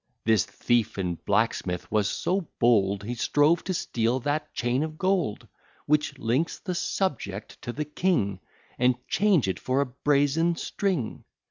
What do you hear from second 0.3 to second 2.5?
thief and blacksmith was so